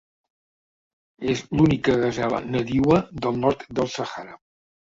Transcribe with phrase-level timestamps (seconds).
[1.33, 4.39] És l'única gasela nadiua del nord del Sàhara.